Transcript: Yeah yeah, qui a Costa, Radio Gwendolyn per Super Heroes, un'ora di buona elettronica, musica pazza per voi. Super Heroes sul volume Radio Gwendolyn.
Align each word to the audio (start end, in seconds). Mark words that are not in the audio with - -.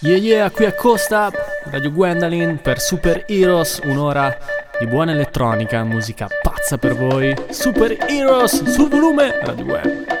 Yeah 0.00 0.18
yeah, 0.18 0.50
qui 0.50 0.66
a 0.66 0.74
Costa, 0.74 1.30
Radio 1.70 1.90
Gwendolyn 1.90 2.60
per 2.60 2.78
Super 2.80 3.24
Heroes, 3.26 3.80
un'ora 3.82 4.36
di 4.78 4.86
buona 4.86 5.12
elettronica, 5.12 5.84
musica 5.84 6.28
pazza 6.42 6.76
per 6.76 6.94
voi. 6.94 7.34
Super 7.48 7.96
Heroes 8.06 8.62
sul 8.64 8.90
volume 8.90 9.38
Radio 9.42 9.64
Gwendolyn. 9.64 10.15